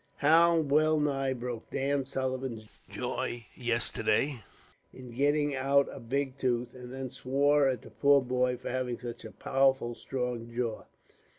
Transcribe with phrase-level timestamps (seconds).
[0.19, 4.41] He well nigh broke Dan Sullivan's jaw, yesterday,
[4.91, 8.97] in getting out a big tooth; and then swore at the poor boy, for having
[8.97, 10.85] such a powerful strong jaw.